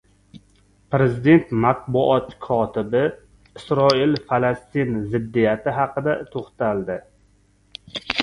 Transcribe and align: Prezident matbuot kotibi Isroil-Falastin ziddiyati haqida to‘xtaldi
Prezident 0.93 1.51
matbuot 1.65 2.31
kotibi 2.45 3.01
Isroil-Falastin 3.59 4.97
ziddiyati 5.11 5.75
haqida 5.81 6.17
to‘xtaldi 6.37 6.97